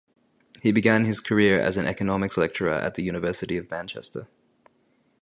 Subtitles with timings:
[0.63, 4.27] He began his career as an economics lecturer at the University of Manchester.